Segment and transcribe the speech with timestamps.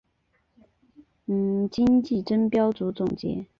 [1.71, 3.45] 今季争标组总结。